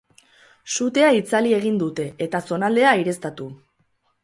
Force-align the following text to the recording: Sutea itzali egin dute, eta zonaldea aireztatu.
Sutea 0.75 1.09
itzali 1.17 1.53
egin 1.59 1.77
dute, 1.83 2.07
eta 2.27 2.43
zonaldea 2.51 2.97
aireztatu. 2.97 3.53